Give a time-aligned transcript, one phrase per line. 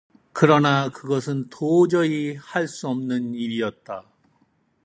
[0.33, 4.09] 그러나 그것은 도저히 할 수 없는 일이었다.